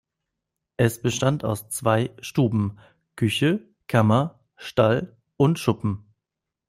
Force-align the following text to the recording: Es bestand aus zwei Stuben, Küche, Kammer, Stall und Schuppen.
Es 0.77 0.99
bestand 0.99 1.43
aus 1.45 1.69
zwei 1.69 2.09
Stuben, 2.21 2.79
Küche, 3.15 3.59
Kammer, 3.85 4.39
Stall 4.57 5.15
und 5.37 5.59
Schuppen. 5.59 6.07